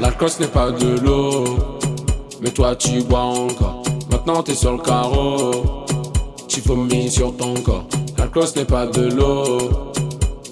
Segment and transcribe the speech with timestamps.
[0.00, 1.44] L'alcool ce n'est pas de l'eau,
[2.40, 3.82] mais toi tu bois encore.
[4.10, 5.84] Maintenant t'es sur le carreau,
[6.48, 7.86] tu vomis sur ton corps.
[8.16, 9.92] L'alcool ce n'est pas de l'eau,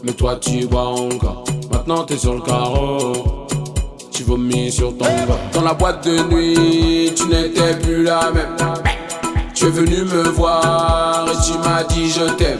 [0.02, 1.44] mais toi tu bois encore.
[1.72, 3.12] Maintenant t'es sur le carreau,
[4.14, 5.38] tu vomis sur ton corps.
[5.52, 8.56] Dans la boîte de nuit, tu n'étais plus la même.
[9.54, 12.58] Tu es venu me voir et tu m'as dit je t'aime.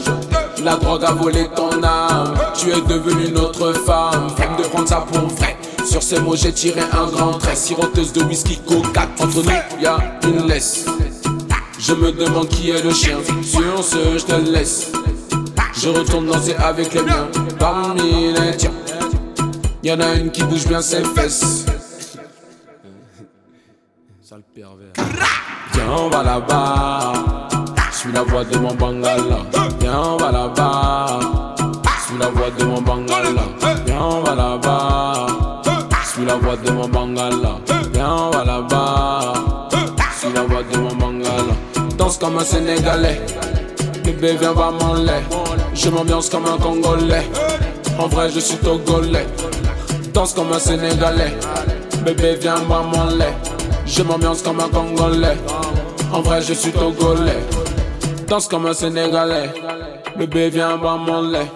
[0.65, 4.29] La drogue a volé ton âme, tu es devenue notre femme.
[4.37, 5.57] Femme de prendre ça pour vrai.
[5.89, 7.55] Sur ces mots, j'ai tiré un grand trait.
[7.55, 9.09] Siroteuse de whisky, coca.
[9.21, 10.87] Entre nous, y a une laisse.
[11.79, 13.19] Je me demande qui est le chien.
[13.43, 14.91] Sur ce, je te laisse.
[15.81, 17.29] Je retourne danser avec les miens.
[17.59, 18.73] Parmi les tiens.
[19.85, 21.67] Y'en a une qui bouge bien ses fesses.
[24.23, 24.95] Sale pervers.
[25.75, 27.13] Viens, on va là-bas.
[27.93, 29.41] Je suis la voix de mon bangala.
[29.81, 31.21] Viens, on va là-bas.
[31.99, 33.43] Je suis la voix de mon bangala.
[33.85, 35.27] Viens, on va là-bas.
[36.03, 37.59] Je suis la voix de mon bangala.
[37.93, 39.69] Viens, on va là-bas.
[39.75, 41.53] Je suis la voix de mon bangala.
[41.99, 43.21] Danse comme un Sénégalais.
[44.03, 45.23] Bébé, viens voir mon lait.
[45.75, 47.29] Je m'ambiance comme un Congolais.
[47.99, 49.27] En vrai, je suis Togolais.
[50.15, 51.37] Danse comme un Sénégalais.
[52.05, 53.35] Bébé, viens voir mon lait.
[53.85, 55.37] Je m'ambiance comme un Congolais.
[56.13, 57.41] En vrai, je suis Togolais.
[58.29, 59.51] Danse comme un Sénégalais.
[60.17, 61.51] Bébé, viens boire mon lait.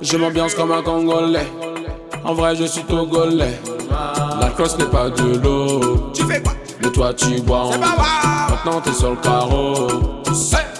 [0.00, 1.46] Je m'ambiance comme un Congolais.
[2.24, 3.60] En vrai, je suis Togolais.
[4.40, 6.12] La crosse n'est pas de l'eau.
[6.14, 6.52] Tu fais quoi?
[6.82, 7.70] Mais toi, tu bois en.
[7.70, 9.88] Maintenant, t'es sur le carreau.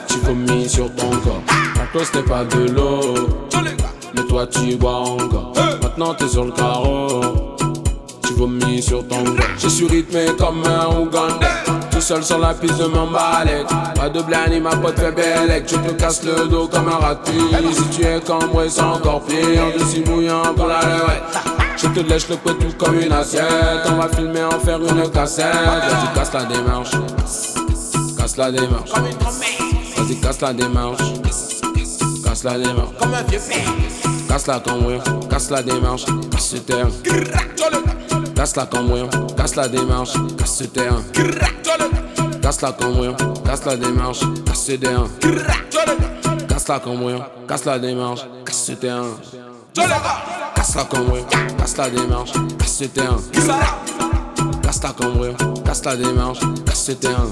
[0.07, 1.43] Tu vomis sur ton corps.
[1.77, 3.01] La crosse n'est pas de l'eau.
[4.15, 5.53] Mais toi, tu bois encore.
[5.83, 7.04] Maintenant, t'es sur le carreau.
[9.59, 11.47] Je suis rythmé comme un Ougandais.
[11.91, 13.65] Tout seul sur la piste de mon balai.
[13.95, 15.65] Pas de blani, ma pote fait belle.
[15.67, 17.35] Je te casse le dos comme un ratus.
[17.73, 19.65] Si tu es comme moi, c'est encore pire.
[19.79, 21.21] Je suis mouillant pour la levée.
[21.77, 23.45] Je te lèche le tout comme une assiette.
[23.87, 25.45] On va filmer, en faire une cassette.
[25.55, 26.91] Vas-y, casse la démarche.
[28.19, 28.91] Casse la démarche.
[29.97, 31.03] Vas-y, casse la démarche.
[32.25, 32.97] Casse la démarche.
[32.99, 33.73] Comme un vieux père.
[34.35, 34.95] Casse-la comme moi,
[35.31, 36.89] casse la démarche, casse ce terrain.
[38.45, 41.03] Casse-la comme casse la démarche, casse ce terrain.
[42.43, 45.09] Casse-la comme casse la démarche, casse ce terrain.
[46.47, 49.17] Casse-la comme casse la démarche, casse ce terrain.
[50.55, 51.25] Casse-la comme
[51.57, 53.17] casse la démarche, casse ce terrain.
[54.63, 55.35] Casse-la comme
[55.65, 57.27] casse la démarche, casse ce terrain.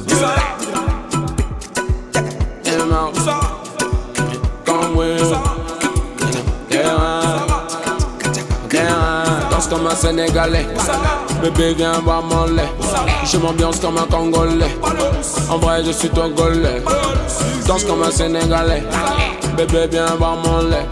[9.73, 10.67] Comme un Sénégalais.
[11.41, 12.69] Bébé, viens boire mon lait.
[13.25, 14.77] Je m'ambiance comme un Congolais.
[15.49, 16.83] En vrai, je suis Togolais.
[17.67, 18.83] Danse comme un Sénégalais.
[19.57, 20.87] Bébé, viens boire mon lait.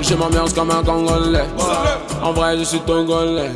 [0.00, 1.44] Je m'ambiance comme un Congolais.
[2.22, 3.50] En vrai, je suis Togolais.